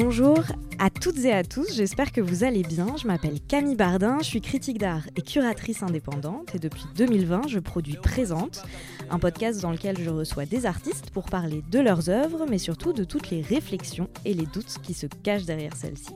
[0.00, 0.38] Bonjour
[0.78, 2.94] à toutes et à tous, j'espère que vous allez bien.
[2.96, 7.58] Je m'appelle Camille Bardin, je suis critique d'art et curatrice indépendante et depuis 2020 je
[7.58, 8.62] produis Présente,
[9.10, 12.92] un podcast dans lequel je reçois des artistes pour parler de leurs œuvres mais surtout
[12.92, 16.14] de toutes les réflexions et les doutes qui se cachent derrière celles-ci.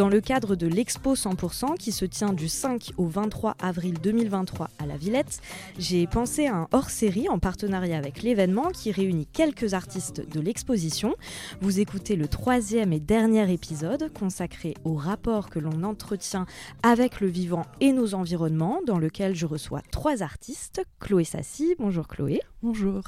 [0.00, 4.70] Dans le cadre de l'Expo 100% qui se tient du 5 au 23 avril 2023
[4.78, 5.42] à la Villette,
[5.78, 11.16] j'ai pensé à un hors-série en partenariat avec l'événement qui réunit quelques artistes de l'exposition.
[11.60, 16.46] Vous écoutez le troisième et dernier épisode consacré au rapport que l'on entretient
[16.82, 20.82] avec le vivant et nos environnements, dans lequel je reçois trois artistes.
[20.98, 22.40] Chloé Sassi, bonjour Chloé.
[22.62, 23.02] Bonjour.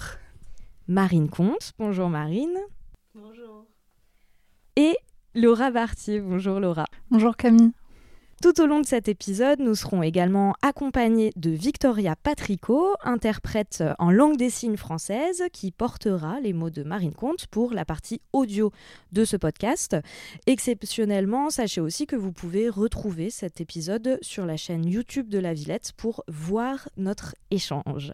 [0.89, 2.59] Marine Comte, bonjour Marine.
[3.15, 3.65] Bonjour.
[4.77, 4.95] Et
[5.35, 6.21] Laura Bartier.
[6.21, 6.85] Bonjour Laura.
[7.11, 7.73] Bonjour Camille.
[8.43, 14.11] Tout au long de cet épisode, nous serons également accompagnés de Victoria Patrico, interprète en
[14.11, 18.73] langue des signes française, qui portera les mots de Marine Comte pour la partie audio
[19.13, 19.97] de ce podcast.
[20.49, 25.55] Exceptionnellement, sachez aussi que vous pouvez retrouver cet épisode sur la chaîne YouTube de la
[25.55, 28.13] Villette pour voir notre échange.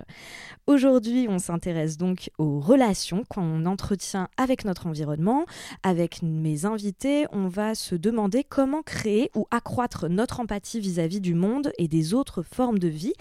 [0.67, 5.47] Aujourd'hui, on s'intéresse donc aux relations qu'on entretient avec notre environnement.
[5.83, 11.35] Avec mes invités, on va se demander comment créer ou accroître notre empathie vis-à-vis du
[11.35, 13.13] monde et des autres formes de vie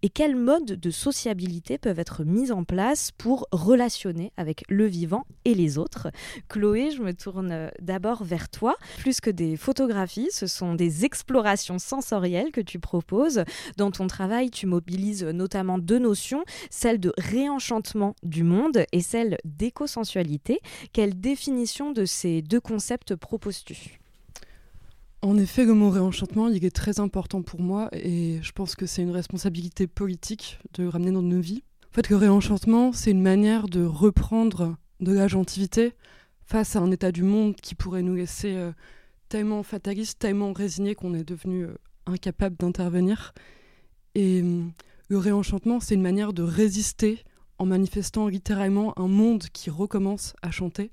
[0.00, 5.26] et quels modes de sociabilité peuvent être mis en place pour relationner avec le vivant
[5.44, 6.08] et les autres.
[6.48, 8.74] Chloé, je me tourne d'abord vers toi.
[8.96, 13.44] Plus que des photographies, ce sont des explorations sensorielles que tu proposes.
[13.76, 19.36] Dans ton travail, tu mobilises notamment deux notions, celle de réenchantement du monde et celle
[19.44, 20.60] d'écosensualité.
[20.94, 24.00] Quelle définition de ces deux concepts proposes-tu?
[25.22, 29.02] En effet, mot réenchantement, il est très important pour moi et je pense que c'est
[29.02, 31.62] une responsabilité politique de le ramener dans nos vies.
[31.90, 35.94] En fait, le réenchantement, c'est une manière de reprendre de la gentilité
[36.44, 38.72] face à un état du monde qui pourrait nous laisser euh,
[39.28, 41.74] tellement fataliste, tellement résigné qu'on est devenu euh,
[42.06, 43.32] incapable d'intervenir.
[44.14, 44.62] Et euh,
[45.08, 47.24] le réenchantement, c'est une manière de résister
[47.58, 50.92] en manifestant littéralement un monde qui recommence à chanter.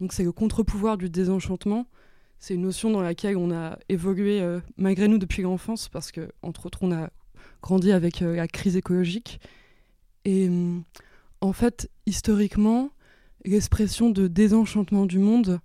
[0.00, 1.86] Donc c'est le contre-pouvoir du désenchantement
[2.38, 6.30] c'est une notion dans laquelle on a évolué euh, malgré nous depuis l'enfance parce que
[6.42, 7.10] entre autres on a
[7.62, 9.40] grandi avec euh, la crise écologique.
[10.24, 10.84] Et mm,
[11.40, 12.90] en fait historiquement
[13.44, 15.60] l'expression de désenchantement du monde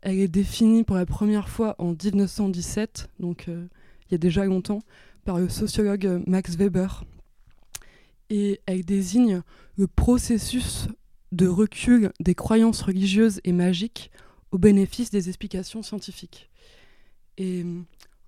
[0.00, 3.66] elle est définie pour la première fois en 1917 donc euh,
[4.08, 4.82] il y a déjà longtemps
[5.24, 7.04] par le sociologue Max Weber.
[8.30, 9.42] Et elle désigne
[9.76, 10.88] le processus
[11.32, 14.10] de recul des croyances religieuses et magiques
[14.52, 16.50] au bénéfice des explications scientifiques.
[17.38, 17.64] Et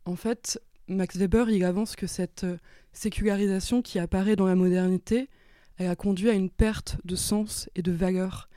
[0.07, 2.57] en fait, Max Weber, il avance que cette euh,
[2.93, 5.29] sécularisation qui apparaît dans la modernité,
[5.77, 8.49] elle a conduit à une perte de sens et de valeur.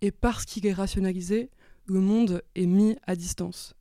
[0.00, 1.50] Et parce qu'il est rationalisé,
[1.86, 3.74] le monde est mis à distance.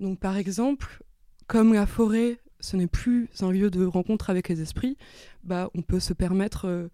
[0.00, 1.02] Donc par exemple,
[1.46, 4.96] comme la forêt, ce n'est plus un lieu de rencontre avec les esprits,
[5.44, 6.88] bah, on peut se permettre euh,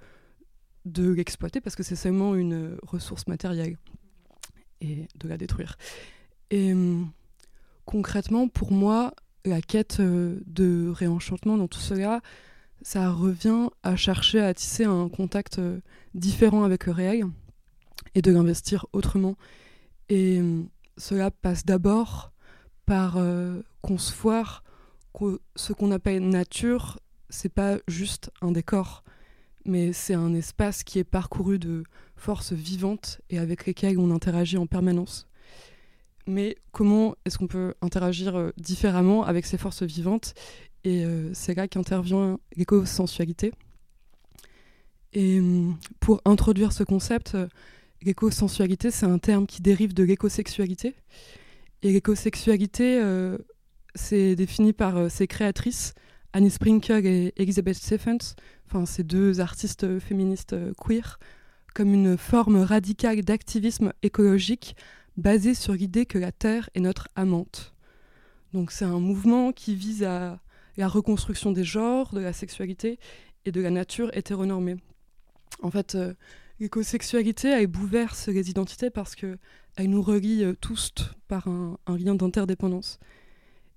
[0.84, 3.76] de l'exploiter parce que c'est seulement une ressource matérielle
[4.80, 5.76] et de la détruire.
[6.50, 7.10] Et hum,
[7.84, 9.14] concrètement, pour moi,
[9.44, 12.20] la quête euh, de réenchantement dans tout cela,
[12.82, 15.80] ça revient à chercher à tisser un contact euh,
[16.14, 17.26] différent avec le réel
[18.14, 19.36] et de l'investir autrement.
[20.08, 20.40] Et
[20.96, 22.32] cela passe d'abord
[22.86, 24.62] par euh, concevoir
[25.12, 29.02] que ce qu'on appelle nature, c'est pas juste un décor,
[29.66, 31.82] mais c'est un espace qui est parcouru de
[32.14, 35.28] forces vivantes et avec lesquelles on interagit en permanence.
[36.26, 40.34] Mais comment est-ce qu'on peut interagir euh, différemment avec ces forces vivantes?
[40.84, 43.52] Et euh, c'est là qu'intervient l'éco-sensualité.
[45.12, 47.48] Et hum, pour introduire ce concept, euh,
[48.02, 50.94] l'éco-sensualité, c'est un terme qui dérive de l'écosexualité.
[51.82, 53.00] Et l'écosexualité,
[53.94, 55.94] c'est défini par ses créatrices,
[56.36, 58.34] Annie Sprinkle et Elizabeth Stephens,
[58.66, 61.18] enfin ces deux artistes féministes queer,
[61.74, 64.76] comme une forme radicale d'activisme écologique
[65.16, 67.72] basé sur l'idée que la Terre est notre amante.
[68.52, 70.38] Donc c'est un mouvement qui vise à
[70.76, 72.98] la reconstruction des genres, de la sexualité
[73.46, 74.76] et de la nature hétéronormée.
[75.62, 76.12] En fait, euh,
[76.60, 79.38] l'écosexualité, elle bouleverse les identités parce qu'elle
[79.78, 80.92] nous relie euh, tous
[81.28, 82.98] par un, lien d'interdépendance.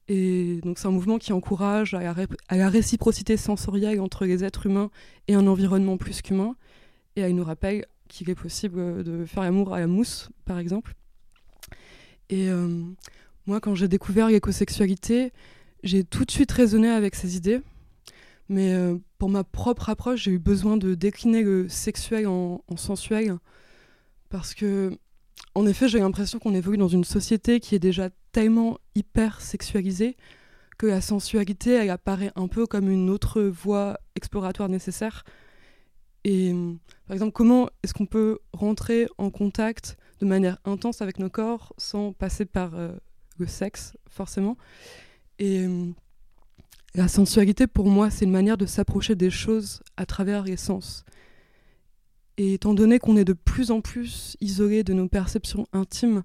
[0.10, 2.02] Donc c'est un mouvement qui encourage à
[2.52, 4.90] la, réciprocité sensorielle entre les êtres humains
[5.28, 6.56] et un environnement plus qu'humain,
[7.16, 10.96] et elle nous rappelle qu'il est possible de faire l'amour à la mousse, par exemple.
[12.30, 12.84] Et euh,
[13.46, 15.32] moi, quand j'ai découvert l'écosexualité,
[15.84, 17.62] j'ai tout de suite raisonné avec ces idées.
[18.48, 23.38] Mais euh, pour ma propre approche, j'ai eu besoin de décliner le sexuel en, sensuel.
[24.30, 24.98] Parce que
[25.56, 30.18] en effet, j'ai l'impression qu'on évolue dans une société qui est déjà tellement hyper sexualisée
[30.78, 35.26] que la sensualité, apparaît un peu comme une autre voie exploratoire nécessaire.
[36.24, 36.54] Et
[37.06, 41.74] par exemple, comment est-ce qu'on peut rentrer en contact de manière intense avec nos corps
[41.78, 42.94] sans passer par euh,
[43.38, 44.58] le sexe, forcément?
[45.38, 45.68] Et
[46.96, 51.04] la sensualité, pour moi, c'est une manière de s'approcher des choses à travers les sens.
[52.38, 56.24] Et étant donné qu'on est de plus en plus isolé de nos perceptions intimes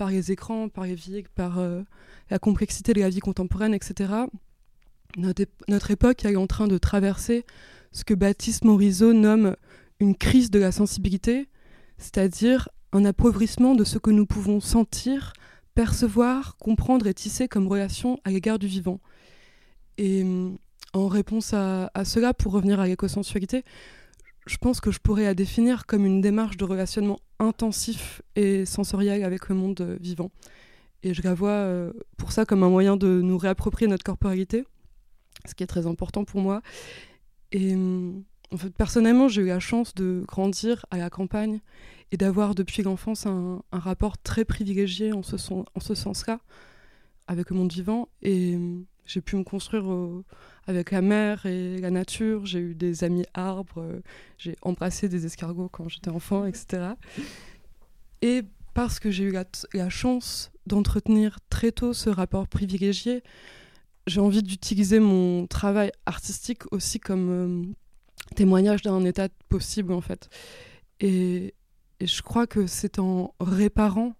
[0.00, 1.82] par les écrans, par les vies, par euh,
[2.30, 4.14] la complexité de la vie contemporaine, etc.,
[5.18, 7.44] notre, époque est en train de traverser
[7.92, 9.56] ce que Baptiste Morisot nomme
[9.98, 11.50] une crise de la sensibilité,
[11.98, 15.34] c'est-à-dire un appauvrissement de ce que nous pouvons sentir,
[15.74, 19.00] percevoir, comprendre et tisser comme relation à l'égard du vivant.
[19.98, 20.56] Et mm,
[20.94, 23.64] en réponse à, cela, pour revenir à l'écosensualité,
[24.50, 29.22] je pense que je pourrais la définir comme une démarche de relationnement intensif et sensoriel
[29.22, 30.32] avec le monde vivant.
[31.04, 34.64] Et je la vois euh, pour ça comme un moyen de nous réapproprier notre corporalité,
[35.46, 36.62] ce qui est très important pour moi.
[37.52, 41.60] Et mm, en fait, personnellement, j'ai eu la chance de grandir à la campagne
[42.10, 46.40] et d'avoir depuis l'enfance un, rapport très privilégié en ce, en ce sens-là
[47.28, 48.08] avec le monde vivant.
[48.22, 50.24] Et mm, j'ai pu me construire euh,
[50.68, 52.46] avec la mer et la nature.
[52.46, 53.78] J'ai eu des amis arbres.
[53.78, 54.00] Euh,
[54.38, 56.92] j'ai embrassé des escargots quand j'étais enfant, etc.
[58.22, 58.42] Et
[58.72, 63.24] parce que j'ai eu la, chance d'entretenir très tôt ce rapport privilégié,
[64.06, 67.64] j'ai envie d'utiliser mon travail artistique aussi comme euh,
[68.36, 70.28] témoignage d'un état possible, en fait.
[71.00, 71.54] Et,
[72.00, 74.14] je crois que c'est en réparant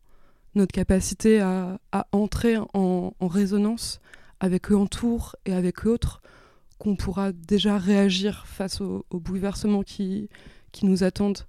[0.54, 1.78] notre capacité à,
[2.12, 3.99] entrer en, en résonance
[4.40, 6.22] avec l'entour et avec l'autre
[6.78, 10.30] qu'on pourra déjà réagir face aux, bouleversements qui,
[10.72, 11.40] qui nous attendent.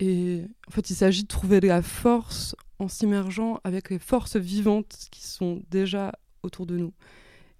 [0.00, 4.36] Et en fait, il s'agit de trouver de la force en s'immergeant avec les forces
[4.36, 6.12] vivantes qui sont déjà
[6.42, 6.92] autour de nous.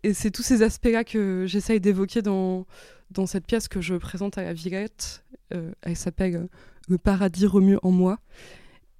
[0.03, 2.67] Et c'est tous ces aspects-là que j'essaye d'évoquer dans,
[3.11, 5.25] dans cette pièce que je présente à la Villette.
[5.55, 6.47] Euh, elle s'appelle euh,
[6.89, 8.19] Le paradis remue en moi.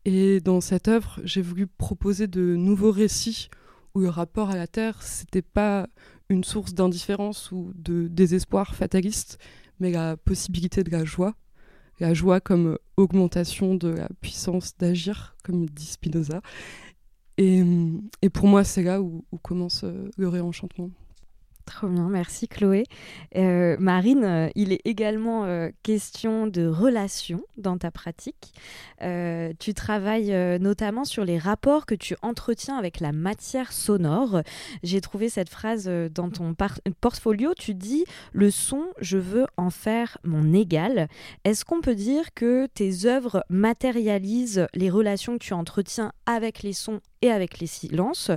[0.05, 3.49] Et dans cette œuvre, j'ai voulu proposer de nouveaux récits
[3.95, 5.87] où le rapport à la Terre, c'était pas
[6.29, 9.39] une source d'indifférence ou de désespoir fataliste,
[9.81, 11.35] mais la possibilité de la joie.
[12.01, 16.41] La joie comme augmentation de la puissance d'agir, comme dit Spinoza.
[17.39, 17.63] Et,
[18.33, 20.91] pour moi, c'est là où, où commence euh, le réenchantement.
[21.65, 22.85] Trop bien, merci Chloé.
[23.37, 28.53] Euh, Marine, euh, il est également euh, question de relations dans ta pratique.
[29.59, 34.43] tu travailles notamment sur les rapports que tu entretiens avec la matière sonore.
[34.83, 36.55] J'ai trouvé cette phrase dans ton
[37.01, 37.53] portfolio.
[37.59, 41.09] Tu dis Le son, je veux en faire mon égal.
[41.45, 46.73] Est-ce qu'on peut dire que tes œuvres matérialisent les relations que tu entretiens avec les
[46.73, 48.31] sons et avec les silences.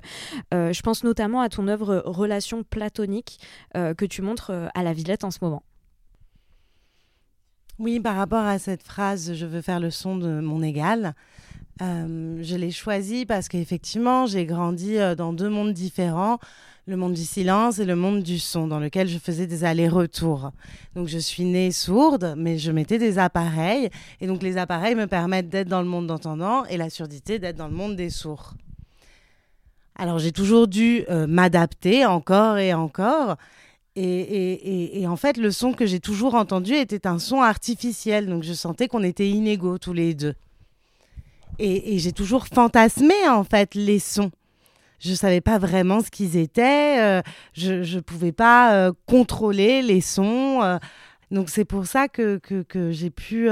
[0.54, 3.40] Euh, je pense notamment à ton œuvre Relation platonique
[3.76, 5.64] euh, que tu montres euh, à la Villette en ce moment.
[7.78, 11.14] Oui, par rapport à cette phrase, je veux faire le son de mon égal.
[11.82, 16.40] je l'ai choisi parce qu'effectivement, j'ai grandi dans deux mondes différents,
[16.88, 20.52] le monde du silence et le monde du son, dans lequel je faisais des allers-retours.
[20.96, 23.90] Donc je suis née sourde, mais je mettais des appareils,
[24.22, 27.58] et donc les appareils me permettent d'être dans le monde d'entendant et la surdité d'être
[27.58, 28.54] dans le monde des sourds.
[29.98, 33.38] Alors j'ai toujours dû euh, m'adapter encore et encore.
[33.98, 38.28] Et, en fait, le son que j'ai toujours entendu était un son artificiel.
[38.28, 40.36] Donc je sentais qu'on était inégaux tous les deux.
[41.60, 44.32] Et, j'ai toujours fantasmé en fait les sons.
[45.00, 47.00] Je ne savais pas vraiment ce qu'ils étaient.
[47.00, 47.22] Euh,
[47.54, 50.60] je ne pouvais pas euh, contrôler les sons.
[51.32, 53.50] donc c'est pour ça que, que j'ai pu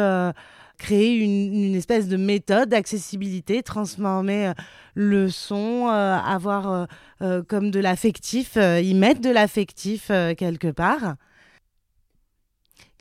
[0.78, 4.54] créer une, espèce de méthode d'accessibilité, transformer euh,
[4.96, 6.88] le son, euh, avoir
[7.22, 11.16] euh, comme de l'affectif, y mettre de l'affectif quelque part.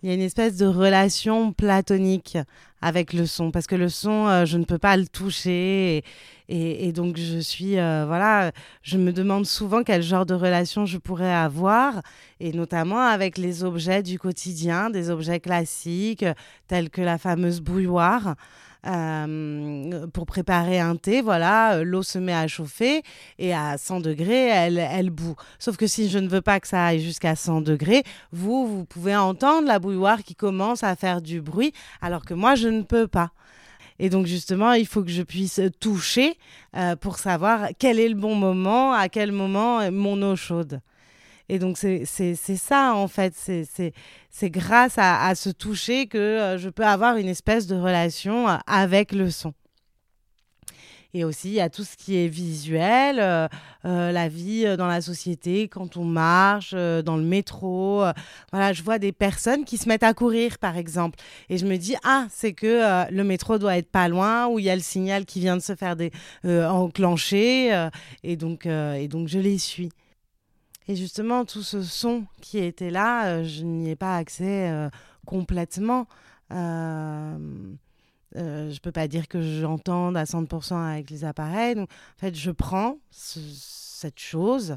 [0.03, 2.37] Il y a une espèce de relation platonique
[2.81, 6.03] avec le son, parce que le son, je ne peux pas le toucher.
[6.49, 8.51] Et, donc, je suis, voilà,
[8.83, 12.03] je me demande souvent quel genre de relation je pourrais avoir,
[12.41, 16.27] et notamment avec les objets du quotidien, des objets classiques,
[16.67, 18.35] tels que la fameuse bouilloire.
[18.85, 23.03] Euh, pour préparer un thé, voilà, euh, l'eau se met à chauffer
[23.39, 25.37] et à 100 degrés, elle, elle bout.
[25.61, 28.85] Sauf que si je ne veux pas que ça aille jusqu'à 100 degrés, vous, vous
[28.85, 32.83] pouvez entendre la bouilloire qui commence à faire du bruit, alors que moi, je ne
[32.83, 33.31] peux pas.
[34.01, 36.37] Et donc justement, il faut que je puisse toucher
[36.77, 40.81] euh, pour savoir quel est le bon moment, à quel moment mon eau chaude.
[41.53, 42.07] Et donc, c'est
[42.57, 43.35] ça, en fait.
[43.37, 48.49] C'est grâce à, à, se toucher que euh, je peux avoir une espèce de relation
[48.49, 49.53] euh, avec le son.
[51.13, 53.17] Et aussi, il y a tout ce qui est visuel,
[53.85, 58.03] la vie dans la société, quand on marche, dans le métro.
[58.51, 61.19] voilà, je vois des personnes qui se mettent à courir, par exemple.
[61.51, 64.65] Et je me dis, ah, c'est que le métro doit être pas loin, où il
[64.65, 65.97] y a le signal qui vient de se faire
[66.47, 67.89] enclencher.
[68.25, 69.91] et, donc, et donc, je les suis.
[70.89, 74.89] Et justement, tout ce son qui était là, euh, je n'y ai pas accès euh,
[75.27, 76.07] complètement.
[76.53, 77.37] Euh,
[78.37, 81.79] euh, je ne peux pas dire que j'entende à 100% avec les appareils.
[81.79, 81.87] En
[82.17, 84.77] fait, je prends cette chose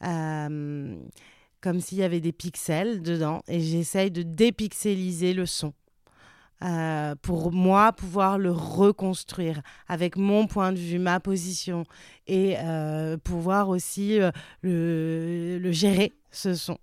[0.00, 5.74] comme s'il y avait des pixels dedans et j'essaye de dépixeliser le son.
[6.62, 11.84] Euh, pour moi pouvoir le reconstruire avec mon point de vue, ma position
[12.26, 16.76] et euh, pouvoir aussi euh, le, gérer, ce son.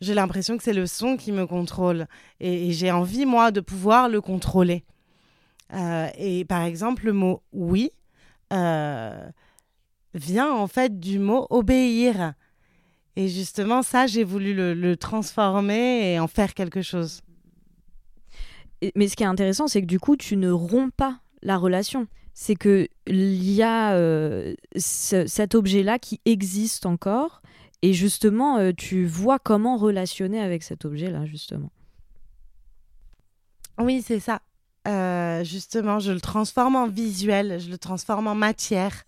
[0.00, 2.08] J'ai l'impression que c'est le son qui me contrôle
[2.40, 4.84] et, j'ai envie, moi, de pouvoir le contrôler.
[5.72, 7.92] et par exemple, le mot oui
[10.14, 12.34] vient en fait du mot obéir.
[13.14, 17.22] Et justement, ça, j'ai voulu le transformer et en faire quelque chose
[18.94, 22.06] mais ce qui est intéressant, c'est que du coup, tu ne romps pas la relation.
[22.34, 27.40] C'est que il y a euh, cet objet-là qui existe encore,
[27.82, 31.70] et justement, euh, tu vois comment relationner avec cet objet-là, justement.
[33.78, 34.42] Oui, c'est ça.
[34.86, 39.04] Euh, justement, je le transforme en visuel, je le transforme en matière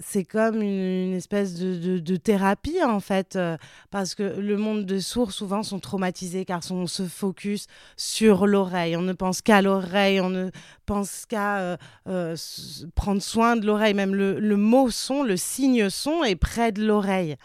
[0.00, 3.56] c'est comme une, espèce de, thérapie en fait, euh,
[3.90, 8.96] parce que le monde de sourds souvent sont traumatisés car on se focus sur l'oreille,
[8.96, 10.50] on ne pense qu'à l'oreille, on ne
[10.86, 11.76] pense qu'à euh,
[12.08, 12.36] euh,
[12.94, 16.84] prendre soin de l'oreille, même le, le, mot son, le signe son est près de
[16.84, 17.36] l'oreille.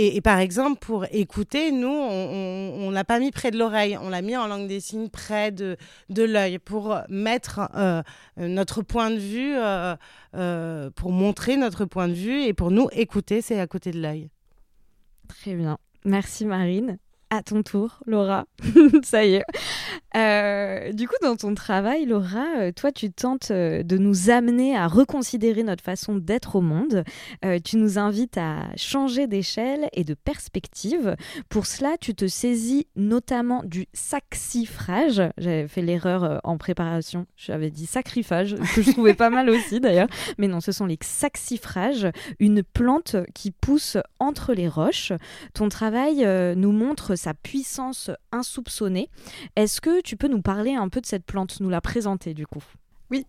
[0.00, 4.22] Et, par exemple, pour écouter, nous, on l'a pas mis près de l'oreille, on l'a
[4.22, 5.76] mis en langue des signes près de,
[6.08, 8.02] de l'œil pour mettre euh,
[8.36, 9.96] notre point de vue, euh,
[10.36, 14.00] euh, pour montrer notre point de vue et pour nous écouter, c'est à côté de
[14.00, 14.30] l'œil.
[15.26, 15.78] Très bien.
[16.04, 16.98] Merci Marine.
[17.30, 18.46] À ton tour, Laura.
[19.02, 19.44] Ça y est.
[20.16, 24.74] Euh, du coup, dans ton travail, Laura, euh, toi, tu tentes euh, de nous amener
[24.74, 27.04] à reconsidérer notre façon d'être au monde.
[27.64, 31.16] tu nous invites à changer d'échelle et de perspective.
[31.48, 35.22] Pour cela, tu te saisis notamment du saxifrage.
[35.36, 37.26] J'avais fait l'erreur en préparation.
[37.36, 40.08] J'avais dit sacrifage, que je trouvais pas mal aussi d'ailleurs.
[40.38, 42.08] Mais non, ce sont les saxifrages,
[42.38, 45.12] une plante qui pousse entre les roches.
[45.52, 49.10] Ton travail nous montre sa puissance insoupçonnée.
[49.56, 52.46] Est-ce que tu peux nous parler un peu de cette plante, nous la présenter du
[52.46, 52.64] coup?
[53.10, 53.24] Oui,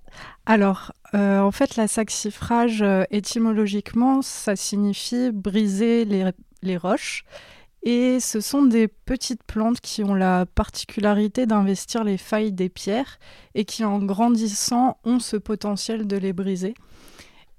[0.45, 6.31] alors euh, en fait la saxifrage euh, étymologiquement ça signifie briser les,
[6.61, 7.23] les, roches
[7.83, 13.19] et ce sont des petites plantes qui ont la particularité d'investir les failles des pierres
[13.55, 16.73] et qui en grandissant ont ce potentiel de les briser.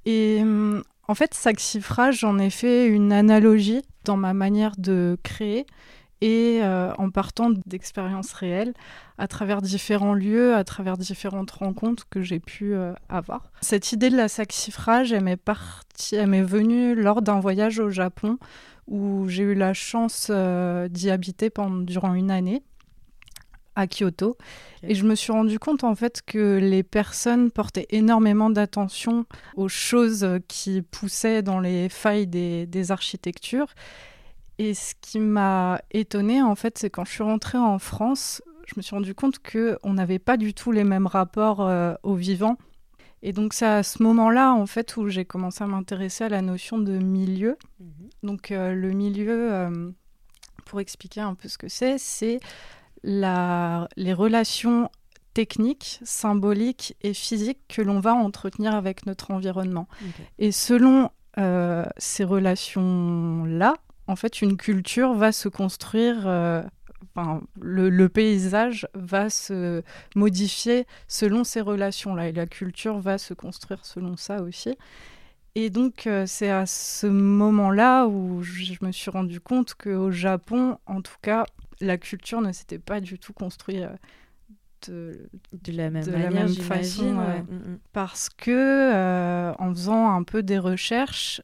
[0.04, 5.64] Et hum, en fait saxifrage j'en ai fait une analogie dans ma manière de créer
[6.21, 8.75] et euh, en partant d'expériences réelles
[9.19, 13.50] à travers différents lieux, à travers différentes rencontres que j'ai pu euh, avoir.
[13.61, 17.91] Cette idée de la saxifrage, elle m'est partie, elle m'est venue lors d'un voyage au
[17.91, 18.39] Japon
[18.87, 22.62] où j'ai eu la chance euh, d'y habiter pendant durant une année
[23.77, 24.37] à Kyoto
[24.83, 29.69] et je me suis rendu compte en fait que les personnes portaient énormément d'attention aux
[29.69, 33.73] choses qui poussaient dans les failles des, des architectures
[34.61, 38.75] et ce qui m'a étonnée, en fait, c'est quand je suis rentrée en France, je
[38.76, 42.59] me suis rendu compte qu'on n'avait pas du tout les mêmes rapports euh, au vivant.
[43.23, 46.43] Et donc c'est à ce moment-là, en fait, où j'ai commencé à m'intéresser à la
[46.43, 47.57] notion de milieu.
[47.81, 47.88] Mhm.
[48.23, 49.90] Donc euh, le milieu, euh,
[50.67, 52.38] pour expliquer un peu ce que c'est, c'est
[53.02, 53.88] la...
[53.97, 54.90] les relations
[55.33, 59.88] techniques, symboliques et physiques que l'on va entretenir avec notre environnement.
[60.38, 61.09] Et selon
[61.97, 63.75] ces relations-là,
[64.07, 66.62] en fait, une culture va se construire, euh,
[67.61, 69.83] le, paysage va se
[70.16, 74.76] modifier selon ces relations-là, et la culture va se construire selon ça aussi.
[75.54, 80.78] Et donc, euh, c'est à ce moment-là où je me suis rendu compte qu'au Japon,
[80.87, 81.45] en tout cas,
[81.80, 83.85] la culture ne s'était pas du tout construite
[84.88, 85.14] euh,
[85.52, 87.14] de, la même, façon.
[87.14, 87.78] Mm, mm.
[87.92, 91.42] Parce que, en faisant un peu des recherches,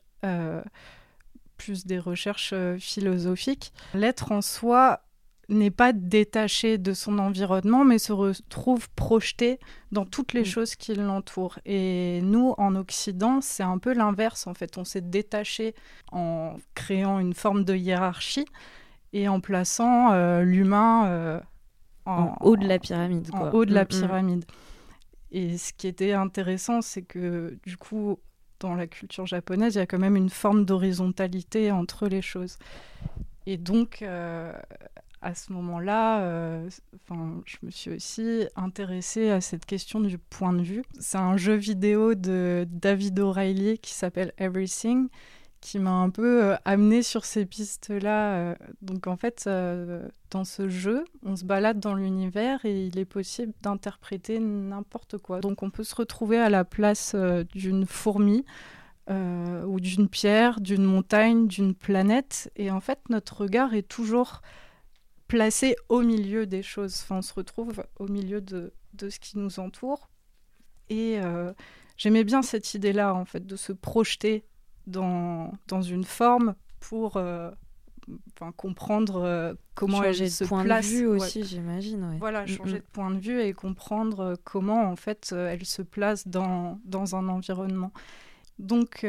[1.56, 3.72] plus des recherches euh, philosophiques.
[3.94, 5.00] L'être en soi
[5.48, 9.60] n'est pas détaché de son environnement, mais se retrouve projeté
[9.92, 10.46] dans toutes les mm.
[10.46, 11.58] choses qui l'entourent.
[11.64, 14.46] Et nous, en Occident, c'est un peu l'inverse.
[14.46, 15.74] En fait, on s'est détaché
[16.10, 18.46] en créant une forme de hiérarchie
[19.12, 21.40] et en plaçant euh, l'humain euh,
[22.06, 23.28] en, haut de la pyramide.
[23.32, 23.88] En haut de la mm, mm.
[23.88, 24.44] pyramide.
[25.30, 28.18] Et ce qui était intéressant, c'est que du coup,
[28.60, 32.58] dans la culture japonaise, il y a quand même une forme d'horizontalité entre les choses.
[33.46, 34.52] Et donc, euh,
[35.22, 36.68] à ce moment-là, euh,
[37.44, 40.82] je me suis aussi intéressée à cette question du point de vue.
[40.98, 45.08] C'est un jeu vidéo de David O'Reilly qui s'appelle Everything,
[45.60, 48.34] qui m'a un peu euh, amené sur ces pistes-là.
[48.34, 48.54] Euh.
[48.82, 53.04] Donc en fait, euh, dans ce jeu, on se balade dans l'univers et il est
[53.04, 55.40] possible d'interpréter n'importe quoi.
[55.40, 57.14] Donc on peut se retrouver à la place
[57.52, 58.44] d'une fourmi
[59.08, 62.50] ou d'une pierre, d'une montagne, d'une planète.
[62.56, 64.42] Et en fait, notre regard est toujours
[65.28, 67.00] placé au milieu des choses.
[67.02, 70.10] Enfin, on se retrouve au milieu de, de ce qui nous entoure.
[70.90, 71.20] Et
[71.96, 74.44] j'aimais bien cette idée-là, en fait, de se projeter
[74.86, 77.50] dans, dans une forme pour euh,
[78.56, 80.86] comprendre euh, comment changer elle se point place.
[80.86, 82.16] de vue aussi, j'imagine.
[82.18, 82.78] Voilà, mm, changer mm.
[82.78, 87.16] de point de vue et comprendre euh, comment en fait elle se place dans, dans
[87.16, 87.92] un environnement.
[88.58, 89.04] Donc,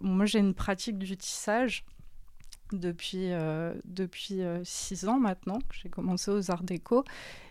[0.00, 1.84] moi j'ai une pratique du tissage
[2.74, 3.30] depuis,
[3.84, 5.58] depuis six ans maintenant.
[5.72, 7.04] J'ai commencé aux Arts Déco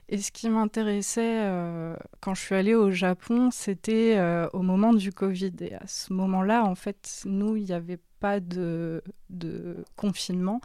[0.09, 4.93] et ce qui m'intéressait euh, quand je suis allée au Japon, c'était euh, au moment
[4.93, 5.53] du Covid.
[5.61, 10.61] Et à ce moment-là, en fait, nous, il n'y avait pas de, de, confinement.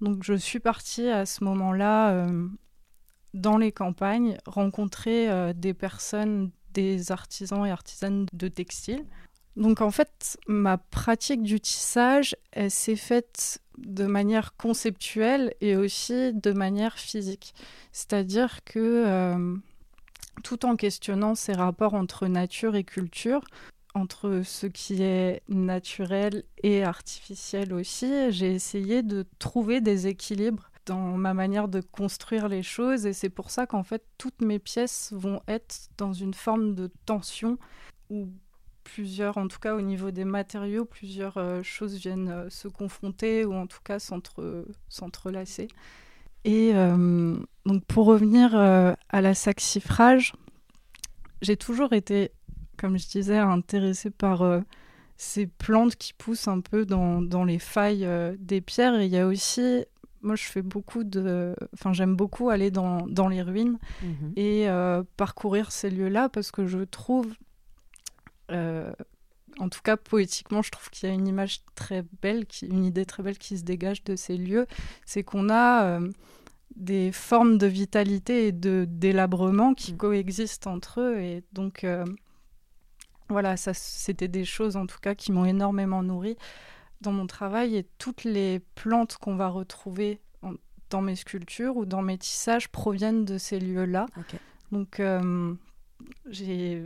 [0.00, 2.48] Donc je suis partie à ce moment-là euh,
[3.34, 9.04] dans les campagnes, rencontrer des personnes, des artisans et artisanes de textile.
[9.56, 16.32] Donc en fait, ma pratique du tissage, elle s'est faite de manière conceptuelle et aussi
[16.34, 17.54] de manière physique.
[17.90, 19.56] C'est-à-dire que euh,
[20.42, 23.42] tout en questionnant ces rapports entre nature et culture,
[23.94, 31.16] entre ce qui est naturel et artificiel aussi, j'ai essayé de trouver des équilibres dans
[31.16, 35.12] ma manière de construire les choses et c'est pour ça qu'en fait toutes mes pièces
[35.12, 37.58] vont être dans une forme de tension
[38.08, 38.28] où
[38.86, 43.44] plusieurs, en tout cas au niveau des matériaux, plusieurs euh, choses viennent euh, se confronter
[43.44, 45.68] ou en tout cas s'entrelacer.
[46.44, 50.34] Et euh, donc pour revenir à la saxifrage,
[51.42, 52.30] j'ai toujours été,
[52.76, 54.44] comme je disais, intéressée par
[55.16, 59.00] ces plantes qui poussent un peu dans, dans les failles des pierres.
[59.00, 59.84] Et il y a aussi
[60.22, 61.54] moi, je fais beaucoup de.
[61.74, 64.68] Enfin, j'aime beaucoup aller dans, dans les ruines mmh et
[65.16, 67.26] parcourir ces lieux-là parce que je trouve
[68.50, 68.92] euh,
[69.58, 73.06] en tout cas, poétiquement, je trouve qu'il y a une image très belle, une idée
[73.06, 74.66] très belle qui se dégage de ces lieux.
[75.06, 76.10] C'est qu'on a euh,
[76.74, 79.96] des formes de vitalité et de délabrement qui mm.
[79.96, 81.18] coexistent entre eux.
[81.18, 82.04] Et donc, euh,
[83.28, 86.36] voilà, ça, c'était des choses, en tout cas, qui m'ont énormément nourri
[87.00, 87.76] dans mon travail.
[87.76, 90.20] Et toutes les plantes qu'on va retrouver
[90.90, 94.06] dans mes sculptures ou dans mes tissages proviennent de ces lieux-là.
[94.70, 95.00] Donc,
[96.30, 96.84] j'ai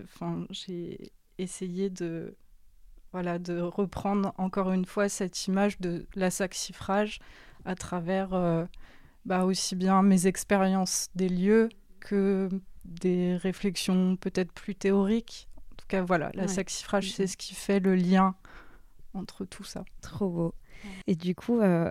[1.41, 2.37] essayer de,
[3.13, 7.19] voilà, de reprendre encore une fois cette image de la saxifrage
[7.65, 8.65] à travers euh,
[9.25, 11.69] bah, aussi bien mes expériences des lieux
[12.01, 12.49] que
[12.85, 15.49] des réflexions peut-être plus théoriques.
[15.73, 18.35] En tout cas, voilà, la saxifrage, c'est ce qui fait le lien
[19.15, 19.85] entre tout ça.
[20.01, 20.55] Trop beau.
[21.07, 21.91] Et du coup, euh,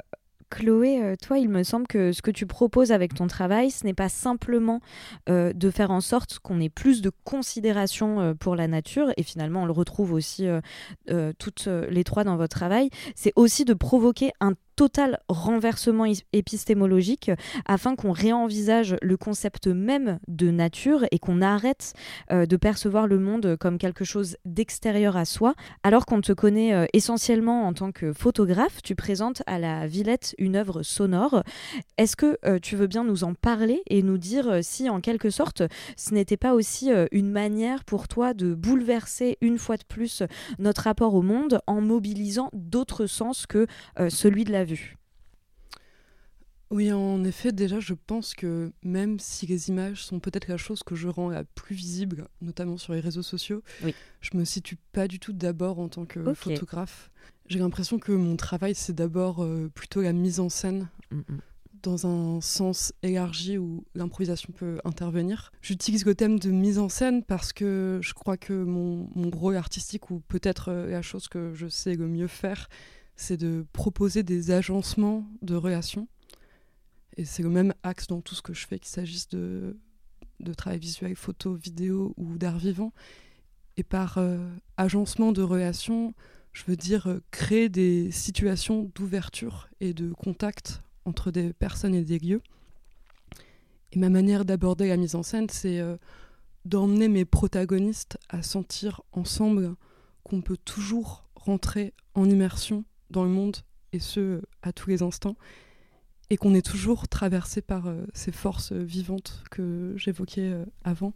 [0.49, 3.85] Chloé, euh, toi, il me semble que ce que tu proposes avec ton travail, ce
[3.85, 4.81] n'est pas simplement
[5.29, 9.23] euh, de faire en sorte qu'on ait plus de considération euh, pour la nature, et
[9.23, 10.47] finalement on le retrouve aussi
[11.37, 17.31] toutes les trois dans votre travail, c'est aussi de provoquer un total renversement épistémologique
[17.65, 21.91] afin qu'on réenvisage le concept même de nature et qu'on arrête
[22.31, 25.53] euh, de percevoir le monde comme quelque chose d'extérieur à soi.
[25.83, 30.33] Alors qu'on te connaît euh, essentiellement en tant que photographe, tu présentes à la Villette
[30.37, 31.43] une œuvre sonore.
[31.97, 35.29] Est-ce que euh, tu veux bien nous en parler et nous dire si en quelque
[35.29, 35.61] sorte
[35.97, 40.23] ce n'était pas aussi une manière pour toi de bouleverser une fois de plus
[40.57, 43.67] notre rapport au monde en mobilisant d'autres sens que
[44.07, 44.68] celui de la
[46.71, 50.83] oui, en effet, déjà, je pense que même si les images sont peut-être la chose
[50.83, 53.95] que je rends la plus visible, notamment sur les réseaux sociaux, oui.
[54.21, 57.09] je me situe pas du tout d'abord en tant que photographe.
[57.47, 60.89] J'ai l'impression que mon travail, c'est d'abord euh, plutôt la mise en scène.
[61.09, 61.39] Mm, mm.
[61.81, 65.51] dans un sens élargi où l'improvisation peut intervenir.
[65.63, 69.55] J'utilise le thème de mise en scène parce que je crois que mon, mon rôle
[69.55, 72.69] artistique, ou peut-être euh, la chose que je sais le mieux faire,
[73.19, 76.07] c'est de proposer des agencements de relations.
[77.17, 79.77] Et c'est le même axe dans tout ce que je fais, qu'il s'agisse de,
[80.39, 82.93] de travail visuel, photo, vidéo ou d'art vivant.
[83.75, 84.37] Et par euh,
[84.77, 86.13] agencement de relations,
[86.53, 92.05] je veux dire euh, créer des situations d'ouverture et de contact entre des personnes et
[92.05, 92.41] des lieux.
[93.91, 95.81] Et ma manière d'aborder la mise en scène, c'est
[96.63, 99.75] d'emmener mes protagonistes à sentir ensemble
[100.23, 103.57] qu'on peut toujours rentrer en immersion dans le monde,
[103.93, 105.35] et ce, à tous les instants,
[106.29, 111.13] et qu'on est toujours traversé par euh, ces forces vivantes que j'évoquais euh, avant.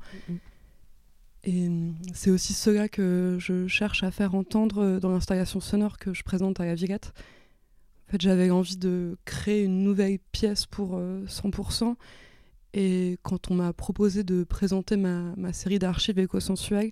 [1.44, 1.70] Et
[2.14, 6.24] c'est aussi cela que je cherche à faire entendre euh, dans l'installation sonore que je
[6.24, 7.14] présente à la Villette.
[8.08, 11.96] En fait, j'avais envie de créer une nouvelle pièce pour 100%.
[12.76, 16.92] Et quand on m'a proposé de présenter ma, ma série d'archives éco-sensuelles,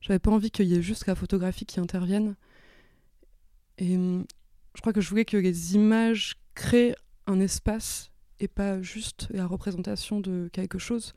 [0.00, 2.36] j'avais pas envie qu'il y ait juste la photographie qui intervienne.
[3.78, 3.98] Et
[4.76, 6.94] je crois que je voulais que les images créent
[7.26, 8.10] un espace
[8.40, 11.14] et pas juste la représentation de quelque chose.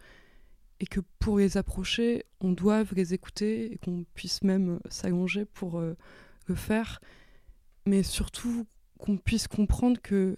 [0.80, 5.78] Et que pour les approcher, on doive les écouter et qu'on puisse même s'allonger pour
[5.78, 5.98] euh,
[6.46, 7.02] le faire.
[7.86, 8.66] Mais surtout
[8.98, 10.38] qu'on puisse comprendre que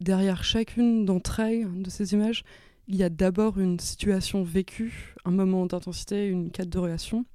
[0.00, 2.44] derrière chacune d'entre elles, de ces images,
[2.88, 7.26] il y a d'abord une situation vécue, un moment d'intensité, une quête de relation,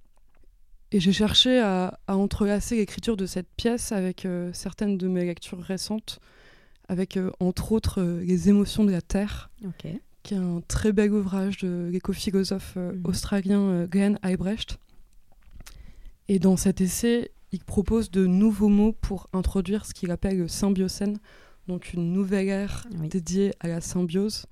[0.92, 5.62] et j'ai cherché à, entrelacer l'écriture de cette pièce avec euh, certaines de mes lectures
[5.62, 6.20] récentes,
[6.88, 9.52] avec euh, entre autres euh, Les émotions de la Terre,
[10.24, 13.02] qui est un très bel ouvrage de l'éco-philosophe mhm.
[13.04, 14.80] australien Glenn Eibrecht.
[16.28, 20.48] Et dans cet essai, il propose de nouveaux mots pour introduire ce qu'il appelle le
[20.48, 21.20] symbiocène,
[21.68, 24.48] donc une nouvelle ère dédiée à la symbiose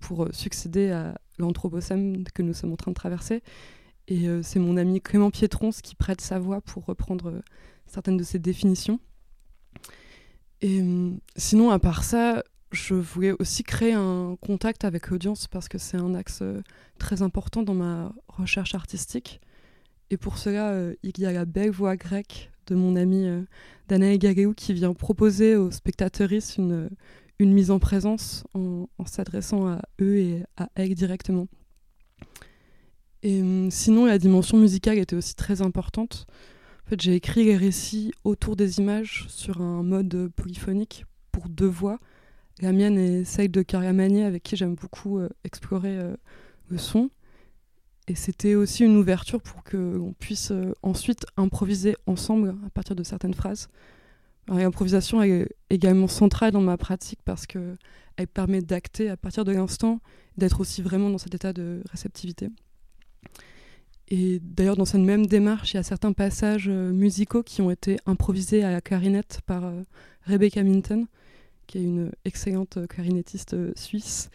[0.00, 3.42] pour succéder à l'anthropocène que nous sommes en train de traverser.
[4.12, 7.40] Et euh, c'est mon ami Clément Piétrons qui prête sa voix pour reprendre euh,
[7.86, 9.00] certaines de ses définitions.
[10.60, 15.66] Et hum, sinon, à part ça, je voulais aussi créer un contact avec l'audience parce
[15.66, 16.60] que c'est un axe euh,
[16.98, 19.40] très important dans ma recherche artistique.
[20.10, 23.26] Et pour cela, il y a la belle voix grecque de mon ami
[23.88, 26.90] Danae Gageou qui vient proposer aux spectateurs une,
[27.38, 31.48] une mise en présence en, en s'adressant à eux et à elle directement.
[33.22, 36.26] Et hum, sinon, la dimension musicale était aussi très importante.
[36.86, 41.66] En fait, j'ai écrit les récits autour des images sur un mode polyphonique pour deux
[41.66, 41.98] voix.
[42.60, 46.14] La mienne est celle de Kariamani, avec qui j'aime beaucoup euh, explorer euh,
[46.68, 47.10] le son.
[48.08, 53.04] Et c'était aussi une ouverture pour qu'on puisse euh, ensuite improviser ensemble à partir de
[53.04, 53.68] certaines phrases.
[54.48, 57.78] L'improvisation est également centrale dans ma pratique parce qu'elle
[58.34, 60.00] permet d'acter à partir de l'instant,
[60.36, 62.48] d'être aussi vraiment dans cet état de réceptivité.
[64.14, 67.70] Et d'ailleurs, dans cette même démarche, il y a certains passages euh, musicaux qui ont
[67.70, 69.84] été improvisés à la clarinette par euh,
[70.26, 71.06] Rebecca Minton,
[71.66, 74.28] qui est une excellente euh, clarinettiste suisse.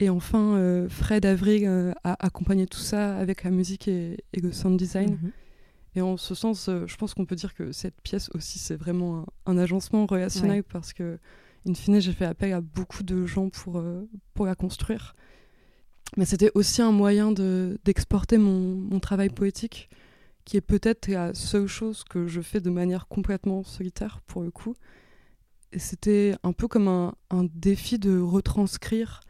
[0.00, 5.18] Et enfin, Fred Avril a accompagné tout ça avec la musique et, le sound design.
[5.20, 5.32] Mhm.
[5.96, 9.26] Et en ce sens, je pense qu'on peut dire que cette pièce aussi, c'est vraiment
[9.44, 11.18] un, agencement relationnel parce que,
[11.68, 13.82] in fine, j'ai fait appel à beaucoup de gens pour,
[14.34, 15.16] pour la construire.
[16.16, 19.88] Mais c'était aussi un moyen d'exporter mon, mon, travail poétique,
[20.44, 24.50] qui est peut-être la seule chose que je fais de manière complètement solitaire, pour le
[24.50, 24.74] coup.
[25.72, 29.20] Et c'était un peu comme un, un, défi de retranscrire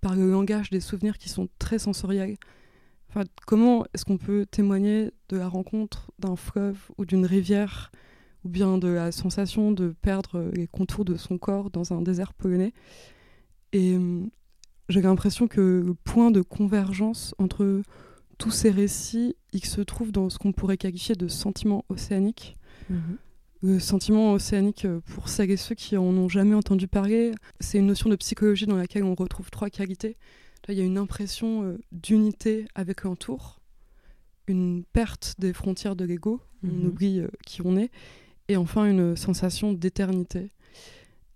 [0.00, 2.36] par le langage des souvenirs qui sont très sensoriels.
[3.08, 7.90] Enfin, comment est-ce qu'on peut témoigner de la rencontre d'un fleuve ou d'une rivière,
[8.44, 12.32] ou bien de la sensation de perdre les contours de son corps dans un désert
[12.32, 12.72] polonais?
[13.72, 13.98] Et
[14.88, 17.82] j'ai l'impression que le point de convergence entre
[18.38, 22.56] tous ces récits, il se trouve dans ce qu'on pourrait qualifier de sentiment océanique.
[22.88, 23.18] Mhm.
[23.60, 27.78] Le sentiment océanique, euh, pour celles et ceux qui en ont jamais entendu parler, c'est
[27.78, 30.16] une notion de psychologie dans laquelle on retrouve trois qualités.
[30.66, 33.58] Là, il y a une impression euh, d'unité avec l'entour,
[34.46, 36.86] une perte des frontières de l'ego, on mhm.
[36.86, 37.90] oublie euh, qui on est,
[38.46, 40.52] et enfin une sensation d'éternité.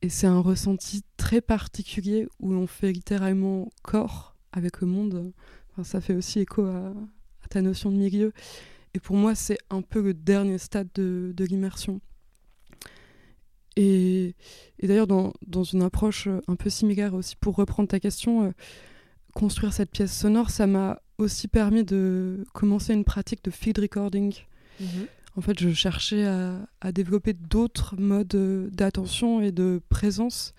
[0.03, 5.33] Et c'est un ressenti très particulier où on fait littéralement corps avec le monde.
[5.85, 6.93] ça fait aussi écho à,
[7.49, 8.33] ta notion de milieu.
[8.95, 12.01] Et pour moi, c'est un peu le dernier stade de, l'immersion.
[13.77, 14.35] Et,
[14.83, 18.51] d'ailleurs, dans, une approche un peu similaire aussi, pour reprendre ta question, euh,
[19.35, 24.35] construire cette pièce sonore, ça m'a aussi permis de commencer une pratique de field recording.
[24.81, 30.53] Mhm en fait, je cherchais à, développer d'autres modes euh, d'attention et de présence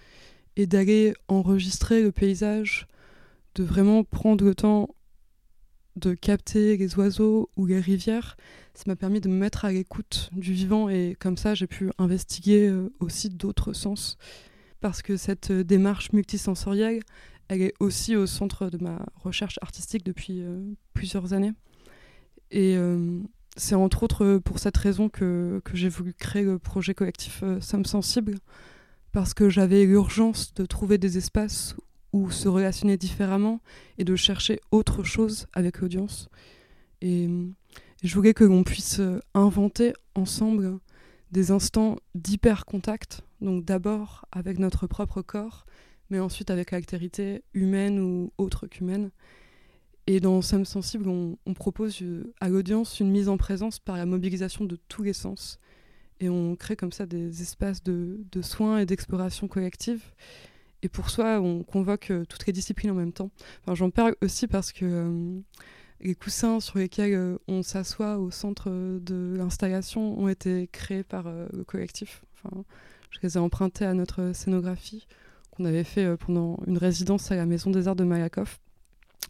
[0.56, 2.88] et d'aller enregistrer le paysage,
[3.56, 4.90] de vraiment prendre le temps
[5.96, 8.36] de capter les oiseaux ou les rivières.
[8.74, 11.92] Ça m'a permis de me mettre à l'écoute du vivant et comme ça, j'ai pu
[12.00, 14.18] investiguer euh, aussi d'autres sens.
[14.82, 17.04] Parce que cette euh, démarche multisensorielle,
[17.48, 20.44] elle est aussi au centre de ma recherche artistique depuis
[20.94, 21.52] plusieurs années.
[22.52, 22.78] Et
[23.56, 27.86] c'est entre autres pour cette raison que, j'ai voulu créer le projet collectif euh, Somme
[27.86, 28.36] Sensible,
[29.12, 31.76] parce que j'avais l'urgence de trouver des espaces
[32.14, 33.60] ou se relationner différemment
[33.98, 36.30] et de chercher autre chose avec l'audience.
[37.02, 37.30] Et,
[38.04, 39.00] je voulais que l'on puisse
[39.34, 40.78] inventer ensemble
[41.32, 45.66] des instants d'hyper contact, donc d'abord avec notre propre corps,
[46.10, 49.10] mais ensuite avec l'activité humaine ou autre qu'humaine.
[50.06, 54.06] Et dans Somme Sensible, on, propose euh, à l'audience une mise en présence par la
[54.06, 55.60] mobilisation de tous les sens.
[56.20, 60.04] Et on crée comme ça des espaces de, soins et d'exploration collective.
[60.82, 63.32] Et pour soi, on convoque euh, toutes les disciplines en même temps.
[63.62, 65.40] Enfin, J'en parle aussi parce que euh,
[66.02, 71.64] les coussins sur lesquels on s'assoit au centre de l'installation ont été créés par le
[71.64, 72.26] collectif.
[72.34, 72.66] Enfin,
[73.10, 75.08] je les ai empruntés à notre scénographie
[75.52, 78.60] qu'on avait fait pendant une résidence à la Maison des Arts de Malakoff.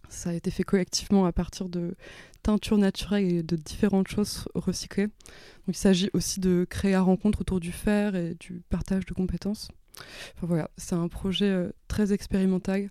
[0.10, 1.96] Ça a été fait collectivement à partir de
[2.44, 5.08] teintures naturelles et de différentes choses recyclées.
[5.08, 9.14] Donc il s'agit aussi de créer la rencontre autour du fer et du partage de
[9.14, 9.70] compétences.
[10.36, 12.90] Enfin, voilà, c'est un projet euh, très expérimental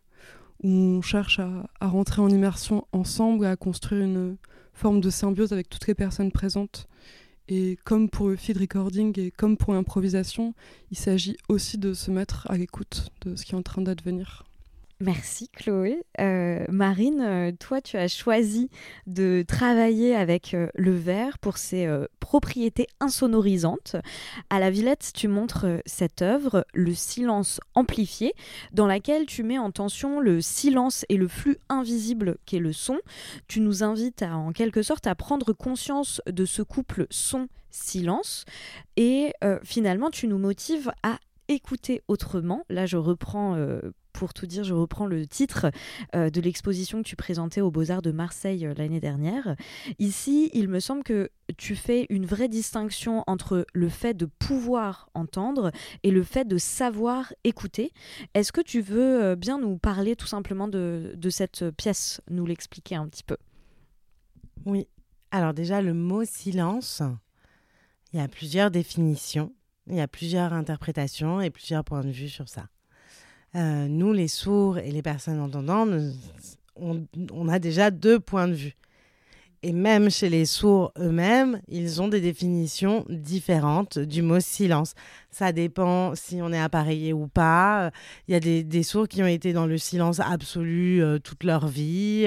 [0.62, 4.36] où on cherche à, à, rentrer en immersion ensemble, à construire une
[4.72, 6.86] forme de symbiose avec toutes les personnes présentes.
[7.48, 10.54] Et comme pour le feed recording et comme pour l'improvisation,
[10.90, 14.44] il s'agit aussi de se mettre à l'écoute de ce qui est en train d'advenir.
[15.04, 16.04] Merci Chloé.
[16.20, 18.70] Euh, Marine, euh, toi tu as choisi
[19.08, 21.88] de travailler avec euh, le verre pour ses
[22.20, 23.96] propriétés insonorisantes.
[24.48, 28.32] À la Villette, tu montres cette œuvre, Le silence amplifié,
[28.72, 33.00] dans laquelle tu mets en tension le silence et le flux invisible qu'est le son.
[33.48, 38.44] Tu nous invites en quelque sorte à prendre conscience de ce couple son-silence
[38.96, 39.32] et
[39.64, 42.64] finalement tu nous motives à écouter autrement.
[42.68, 43.56] Là, je reprends
[44.12, 45.70] pour tout dire, je reprends le titre
[46.14, 49.56] euh, de l'exposition que tu présentais aux Beaux-Arts de Marseille euh, l'année dernière.
[49.98, 55.08] Ici, il me semble que tu fais une vraie distinction entre le fait de pouvoir
[55.14, 55.70] entendre
[56.02, 57.92] et le fait de savoir écouter.
[58.34, 62.46] Est-ce que tu veux euh, bien nous parler tout simplement de, de cette pièce, nous
[62.46, 63.36] l'expliquer un petit peu?
[64.64, 64.86] Oui.
[65.30, 67.02] Alors déjà, le mot silence,
[68.12, 69.54] il y a plusieurs définitions,
[69.86, 72.68] il y a plusieurs interprétations et plusieurs points de vue sur ça.
[73.54, 75.90] Euh, nous, les sourds et les personnes entendantes,
[76.76, 78.76] on, a déjà deux points de vue.
[79.62, 84.94] Et même chez les sourds eux-mêmes, ils ont des définitions différentes du mot silence.
[85.30, 87.92] Ça dépend si on est appareillé ou pas.
[88.26, 91.68] Il y a des, sourds qui ont été dans le silence absolu euh, toute leur
[91.68, 92.24] vie.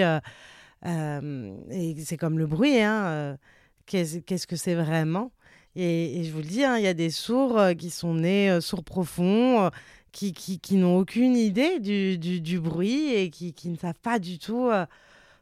[0.85, 2.79] Euh, et c'est comme le bruit.
[2.79, 3.37] Hein,
[3.85, 5.31] Qu'est-ce que c'est vraiment?
[5.75, 8.85] Et, je vous le dis, hein, il y a des sourds qui sont nés sourds
[8.85, 9.69] profonds,
[10.15, 14.39] qui, qui, n'ont aucune idée du, du, bruit et qui, qui, ne savent pas du
[14.39, 14.85] tout euh,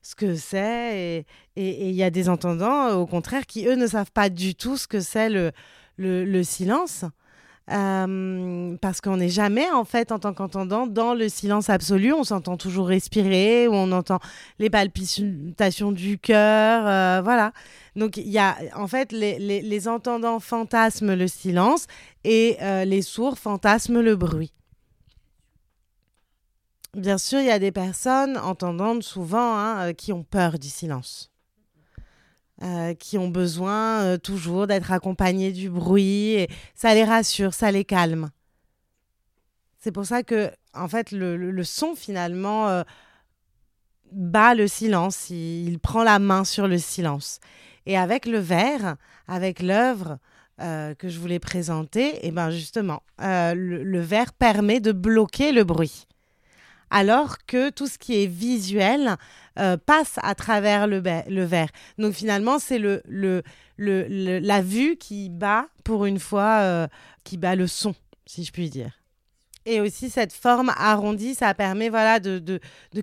[0.02, 1.26] ce que c'est.
[1.56, 4.56] Et il y a des entendants, euh, au contraire, qui, eux, ne savent pas du
[4.56, 5.52] tout ce que c'est le,
[5.98, 7.06] le, le, silence.
[7.72, 12.12] Euh, parce qu'on n'est jamais, en fait, en tant qu'entendant, dans le silence absolu.
[12.12, 14.20] On s'entend toujours respirer, ou on entend
[14.58, 17.54] les palpitations du cœur, voilà.
[17.96, 21.86] Donc, il y a, en fait, les, les, les entendants fantasment le silence
[22.24, 24.52] et les sourds fantasment le bruit.
[26.96, 30.70] Bien sûr, il y a des personnes entendantes souvent hein, euh, qui ont peur du
[30.70, 31.32] silence,
[32.62, 36.34] euh, qui ont besoin euh, toujours d'être accompagnées du bruit.
[36.34, 38.30] Et ça les rassure, ça les calme.
[39.80, 42.84] C'est pour ça que, en fait, le, son finalement
[44.12, 45.32] bat le silence.
[45.32, 47.40] Il, prend la main sur le silence.
[47.88, 48.96] Et avec le verre,
[49.28, 50.20] avec l'œuvre
[50.60, 56.08] que je voulais présenter, et eh ben justement, le verre permet de bloquer le bruit
[56.94, 59.18] alors que tout ce qui est visuel
[59.60, 61.70] euh, passe à travers le, verre.
[61.98, 62.80] Donc finalement, c'est
[63.78, 66.88] la vue qui bat, pour une fois, euh,
[67.24, 67.96] qui bat le son,
[68.28, 68.92] si je puis dire.
[69.66, 72.60] Et aussi, cette forme arrondie, ça permet voilà, de,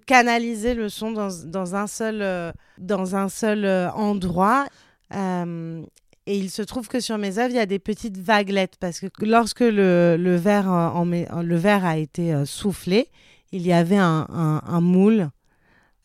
[0.06, 4.66] canaliser le son dans, un seul, euh, endroit.
[5.12, 9.00] et il se trouve que sur mes œuvres, il y a des petites vaguelettes parce
[9.00, 13.08] que lorsque le, le verre a été soufflé,
[13.52, 15.30] il y avait un, moule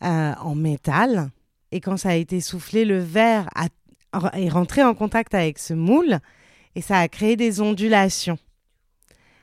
[0.03, 1.29] euh, en métal.
[1.71, 3.49] Et quand ça a été soufflé, le verre
[4.34, 6.19] est rentré en contact avec ce moule
[6.75, 8.38] et ça a créé des ondulations.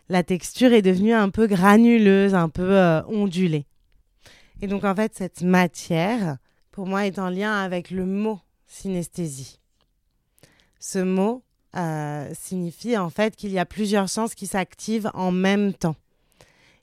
[0.09, 3.67] La texture est devenue un peu granuleuse, un peu euh, ondulée.
[4.61, 6.37] Et donc en fait, cette matière,
[6.71, 9.59] pour moi, est en lien avec le mot synesthésie.
[10.79, 11.43] Ce mot
[11.77, 15.97] euh, signifie en fait qu'il y a plusieurs sens qui s'activent en même temps.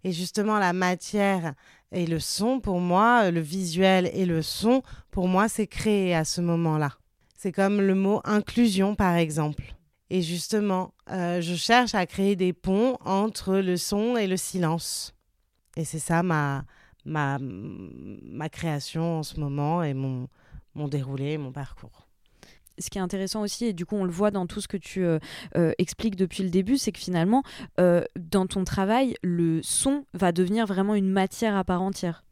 [0.04, 1.54] Et justement, la matière
[1.92, 4.82] et le son, pour moi, le visuel et le son,
[5.12, 6.92] pour moi, c'est créé à ce moment-là.
[7.38, 9.76] C'est comme le mot inclusion, par exemple.
[10.10, 15.14] Et justement, euh, je cherche à créer des ponts entre le son et le silence.
[15.76, 16.66] Et c'est ça ma,
[17.06, 20.28] ma, ma création en ce moment et mon,
[20.76, 22.09] mon déroulé, mon parcours
[22.80, 24.78] ce qui est intéressant aussi, et du coup on le voit dans tout ce que
[24.78, 25.20] tu euh,
[25.56, 27.44] euh, expliques depuis le début, c'est que finalement,
[27.80, 32.24] euh, dans ton travail, le son va devenir vraiment une matière à part entière.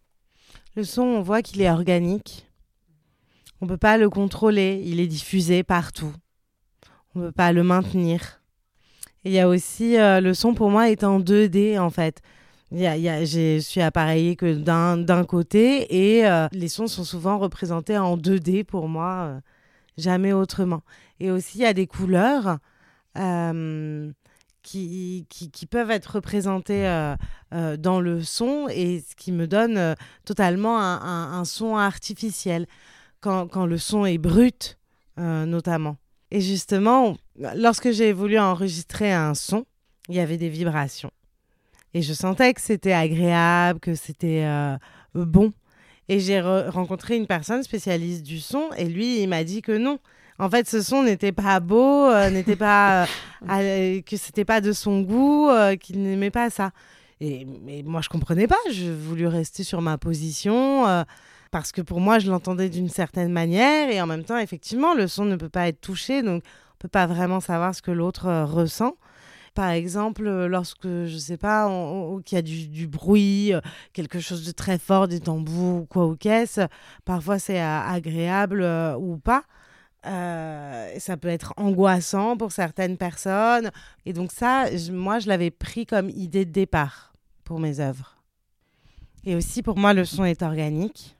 [0.75, 2.47] Le son, on voit qu'il est organique.
[3.61, 6.13] On ne peut pas le contrôler, il est diffusé partout.
[7.15, 8.41] On ne peut pas le maintenir.
[9.23, 12.21] Il y a aussi, le son pour moi est en 2D en fait.
[12.71, 17.97] Y a, y je suis appareillée que d'un côté et les sons sont souvent représentés
[17.97, 19.41] en 2D pour moi,
[19.97, 20.81] jamais autrement.
[21.19, 22.59] Et aussi, il y a des couleurs
[23.17, 24.11] euh,
[24.61, 27.15] qui, qui, peuvent être représentées
[27.51, 32.67] dans le son et ce qui me donne totalement un, un, son artificiel
[33.21, 34.77] quand, quand, le son est brut,
[35.17, 35.95] notamment.
[36.31, 37.15] Et justement,
[37.55, 39.65] lorsque j'ai voulu enregistrer un son,
[40.09, 41.11] il y avait des vibrations.
[41.93, 44.77] Et je sentais que c'était agréable, que c'était euh,
[45.13, 45.53] bon.
[46.09, 49.99] Et j'ai rencontré une personne spécialiste du son et lui, il m'a dit que non.
[50.39, 53.07] En fait, ce son n'était pas beau, euh, n'était pas
[53.49, 55.49] euh, que c'était pas de son goût,
[55.81, 56.71] qu'il n'aimait pas ça.
[57.19, 58.55] Et mais moi, je comprenais pas.
[58.71, 60.85] Je voulais rester sur ma position
[61.51, 65.07] parce que pour moi, je l'entendais d'une certaine manière et en même temps, effectivement, le
[65.07, 68.43] son ne peut pas être touché, donc on peut pas vraiment savoir ce que l'autre
[68.43, 68.95] ressent.
[69.57, 71.67] Par exemple, euh, lorsque, je sais pas,
[72.23, 76.05] qu'il y a du, bruit, euh, quelque chose de très fort, des tambours ou quoi
[76.05, 76.61] ou qu'est-ce,
[77.05, 78.61] parfois c'est euh, agréable
[78.99, 79.45] ou pas.
[80.03, 83.71] ça peut être angoissant pour certaines personnes.
[84.05, 88.21] Et donc ça, moi, je l'avais pris comme idée de départ pour mes œuvres.
[89.25, 91.17] Et aussi, pour moi, le son est organique,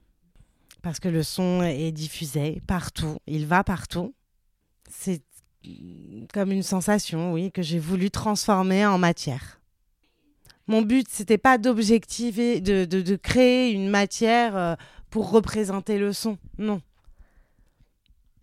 [0.84, 4.13] parce que le son est diffusé partout, il va partout.
[4.91, 5.23] C'est
[6.34, 9.60] comme une sensation, oui, que j'ai voulu transformer en matière.
[10.67, 14.75] Mon but, c'était pas d'objectiver, de, de, créer une matière euh,
[15.10, 16.38] pour représenter le son.
[16.58, 16.82] Non.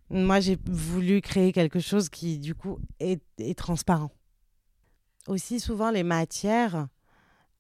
[0.09, 4.11] Moi, j'ai voulu créer quelque chose qui, du coup, est, est transparent.
[5.27, 6.89] Aussi, souvent, les matières,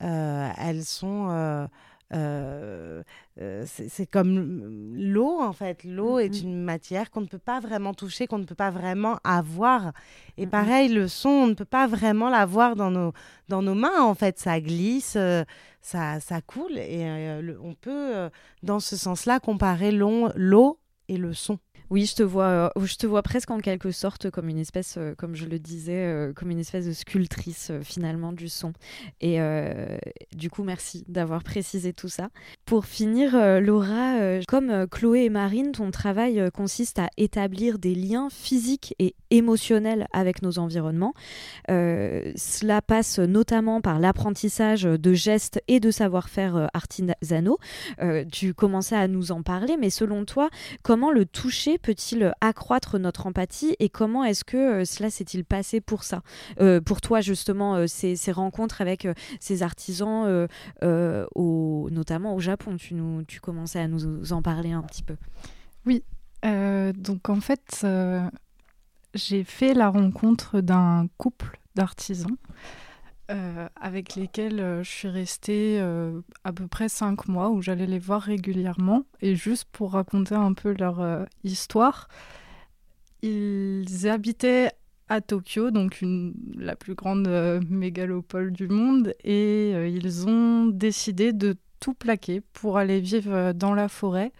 [0.03, 1.67] euh, elles sont euh,
[2.13, 3.03] euh,
[3.41, 5.85] euh, c'est comme l'eau, en fait.
[5.85, 9.19] L'eau est une matière qu'on ne peut pas vraiment toucher, qu'on ne peut pas vraiment
[9.25, 9.93] avoir.
[10.37, 13.13] Et pareil, le son, on ne peut pas vraiment l'avoir dans nos,
[13.49, 14.39] dans nos mains, en fait.
[14.39, 15.45] Ça glisse, euh,
[15.81, 16.79] ça, ça coule.
[16.79, 17.07] Et
[17.63, 18.31] on peut,
[18.63, 21.59] dans ce sens-là, comparer l'eau et le son.
[21.95, 24.97] Oui, je te vois, euh, je te vois presque en quelque sorte comme une espèce,
[24.99, 28.73] euh, comme je le disais, euh, comme une espèce de sculptrice finalement du son.
[29.21, 29.39] Et
[30.35, 32.31] du coup, merci d'avoir précisé tout ça.
[32.65, 38.95] Pour finir, Laura, comme Chloé et Marine, ton travail consiste à établir des liens physiques
[38.99, 41.15] et émotionnels avec nos environnements.
[41.69, 47.59] cela passe notamment par l'apprentissage de gestes et de savoir-faire artisanaux.
[48.33, 50.51] tu commençais à nous en parler, mais selon toi,
[50.83, 55.83] comment le toucher peut-il accroître notre empathie et comment est-ce que euh, cela s'est-il passé
[55.83, 56.23] pour ça?
[56.61, 59.07] Euh, Pour toi, justement, euh, ces, rencontres avec
[59.39, 60.49] ces artisans,
[60.83, 65.17] notamment au Japon, tu, nous, tu commençais à nous en parler un petit peu.
[65.87, 66.03] Oui,
[66.43, 67.87] donc en fait,
[69.15, 72.37] j'ai fait la rencontre d'un couple d'artisans.
[73.29, 75.81] Avec lesquels je suis restée
[76.45, 79.05] à peu près cinq mois, où j'allais les voir régulièrement.
[79.21, 82.09] Et juste pour raconter un peu leur histoire,
[83.23, 84.71] ils habitaient
[85.09, 86.03] à Tokyo, donc
[86.57, 87.29] la plus grande
[87.69, 93.89] mégalopole du monde, et ils ont décidé de tout plaquer pour aller vivre dans la
[93.89, 94.33] forêt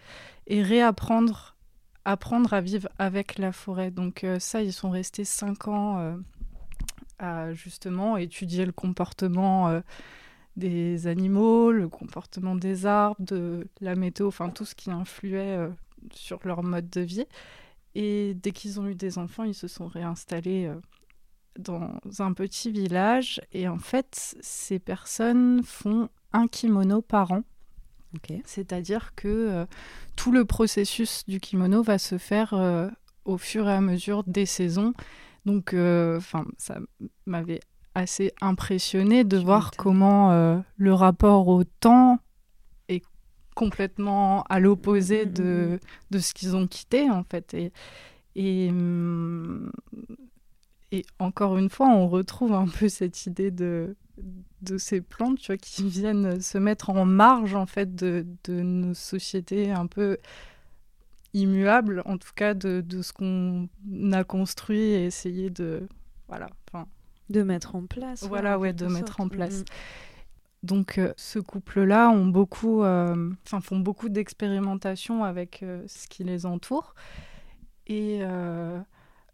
[0.47, 1.55] et réapprendre
[2.07, 3.89] apprendre à vivre avec la forêt.
[3.89, 6.17] Donc ça, ils sont restés cinq ans
[7.19, 9.81] à justement étudier le comportement euh,
[10.55, 15.69] des animaux, le comportement des arbres, de la météo, enfin tout ce qui influait euh,
[16.11, 17.25] sur leur mode de vie.
[17.93, 20.75] Et dès qu'ils ont eu des enfants, ils se sont réinstallés euh,
[21.57, 23.41] dans un petit village.
[23.53, 27.43] Et en fait, ces personnes font un kimono par an.
[28.45, 29.67] C'est-à-dire que
[30.15, 32.53] tout le processus du kimono va se faire
[33.25, 34.93] au fur et à mesure des saisons
[35.45, 36.79] donc, euh, enfin, ça
[37.25, 37.59] m'avait
[37.93, 42.19] assez impressionné de voir comment euh, le rapport au temps
[42.89, 43.03] est
[43.55, 45.79] complètement à l'opposé mm, mm, de, mm,
[46.11, 47.53] de ce qu'ils ont quitté, en fait.
[47.53, 47.71] Et,
[48.35, 48.71] et,
[50.91, 53.95] et, encore une fois, on retrouve un peu cette idée de,
[54.61, 58.61] de ces plantes tu vois, qui viennent se mettre en marge, en fait, de, de
[58.61, 60.17] nos sociétés un peu
[61.35, 63.67] immuable, en tout cas de, de ce qu'on
[64.11, 65.87] a construit et essayer de
[66.27, 66.47] voilà,
[67.29, 68.23] de mettre en place.
[68.23, 69.63] Voilà, ouais, de mettre en place.
[70.63, 76.95] Donc ce couple-là ont beaucoup, enfin font beaucoup d'expérimentation avec ce qui les entoure.
[77.85, 78.21] Et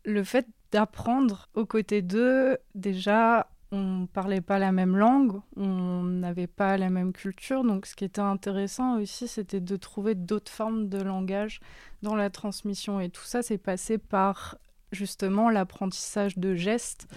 [0.03, 6.47] le fait d'apprendre aux côtés d'eux, déjà, on parlait pas la même langue, on n'avait
[6.47, 7.63] pas la même culture.
[7.63, 11.61] Donc, ce qui était intéressant aussi, c'était de trouver d'autres formes de langage
[12.01, 12.99] dans la transmission.
[12.99, 14.57] Et tout ça, c'est passé par
[14.91, 17.07] justement l'apprentissage de gestes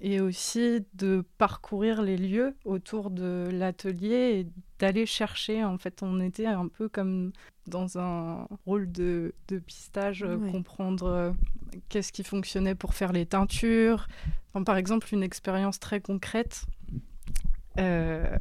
[0.00, 4.46] et aussi de parcourir les lieux autour de l'atelier et
[4.78, 5.64] d'aller chercher.
[5.64, 7.32] En fait, on était un peu comme
[7.66, 9.32] dans un rôle de,
[9.66, 11.30] pistage, euh, comprendre euh,
[11.88, 14.06] qu'est-ce qui fonctionnait pour faire les teintures.
[14.66, 16.66] par exemple, une expérience très concrète.
[17.78, 18.36] Euh,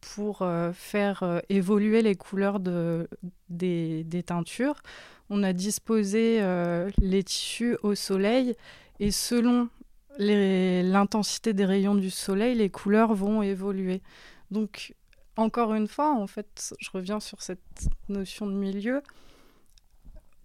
[0.00, 3.08] pour faire évoluer les couleurs de,
[3.48, 4.76] des, des teintures
[5.30, 8.56] on a disposé euh, les tissus au soleil
[8.98, 9.68] et selon
[10.18, 14.02] l'intensité des rayons du soleil, les couleurs vont évoluer.
[14.50, 14.94] Donc,
[15.36, 19.02] encore une fois, en fait, je reviens sur cette notion de milieu.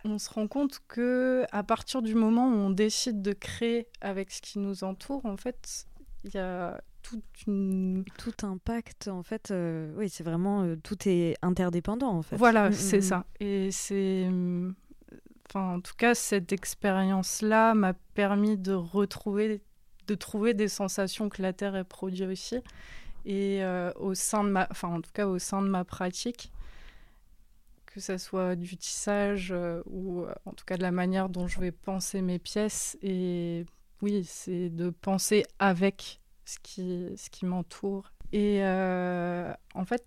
[0.05, 4.31] On se rend compte que à partir du moment où on décide de créer avec
[4.31, 5.87] ce qui nous entoure, en fait,
[6.23, 8.03] il y a tout, une...
[8.17, 12.35] tout impact en fait euh, oui c'est vraiment euh, tout est interdépendant en fait.
[12.35, 13.03] Voilà mm, c'est mm, mm.
[13.03, 13.25] ça.
[13.39, 14.27] Et c'est
[15.47, 19.61] enfin en tout cas cette expérience là m'a permis de retrouver
[20.07, 22.57] de trouver des sensations que la terre est produit aussi.
[23.25, 26.51] Et euh, au sein de ma enfin en tout cas au sein de ma pratique
[27.85, 29.53] que ce soit du tissage
[29.85, 32.97] ou en tout cas de la manière dont je vais penser mes pièces.
[33.03, 33.65] Et
[34.01, 38.11] oui c'est de penser avec ce qui, ce qui m'entoure.
[38.31, 40.05] Et euh, en fait,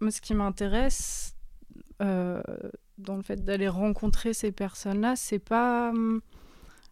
[0.00, 1.34] moi, ce qui m'intéresse
[2.02, 2.42] euh,
[2.98, 5.92] dans le fait d'aller rencontrer ces personnes-là, c'est pas,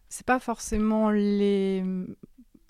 [0.09, 1.83] c'est pas forcément les,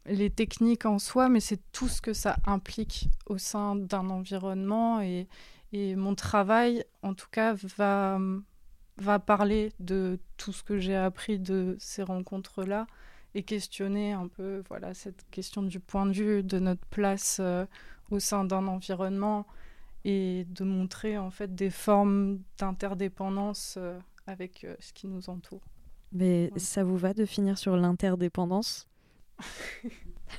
[0.06, 5.02] les techniques en soi, mais c'est tout ce que ça implique au sein d'un environnement.
[5.02, 5.28] Et,
[5.72, 8.20] et mon travail, en tout cas, va,
[8.98, 12.88] va parler de tout ce que j'ai appris de ces rencontres-là
[13.36, 17.66] et questionner un peu voilà cette question du point de vue de notre place euh,
[18.12, 19.46] au sein d'un environnement
[20.06, 25.62] et de montrer en fait des formes d'interdépendance euh, avec euh, ce qui nous entoure.
[26.12, 28.88] Mais ça vous va de finir sur l'interdépendance?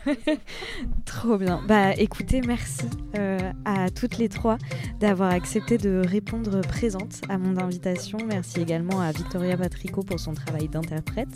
[1.04, 1.62] Trop bien.
[1.66, 2.84] Bah écoutez, merci
[3.16, 4.58] euh, à toutes les trois
[5.00, 8.18] d'avoir accepté de répondre présente à mon invitation.
[8.26, 11.28] Merci également à Victoria Patrico pour son travail d'interprète.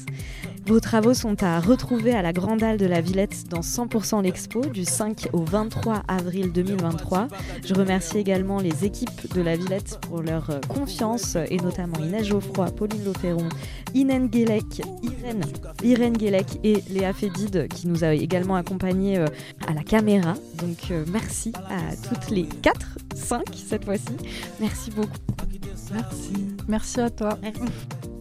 [0.66, 4.60] Vos travaux sont à retrouver à la Grande Halle de la Villette dans 100% l'Expo
[4.66, 7.28] du 5 au 23 avril 2023.
[7.64, 12.26] Je remercie également les équipes de la Villette pour leur euh, confiance et notamment Inès
[12.26, 13.48] Geoffroy, Pauline Loferron,
[13.94, 15.44] Irène Guélec, Irène,
[15.82, 16.16] Irène
[16.64, 19.26] et Léa Fédide qui nous a également accompagnés euh,
[19.66, 20.34] à la caméra.
[20.58, 24.16] Donc euh, merci à toutes les 4, 5 cette fois-ci.
[24.60, 25.10] Merci beaucoup.
[25.92, 26.32] Merci.
[26.68, 27.38] Merci à toi.
[27.42, 28.17] Merci.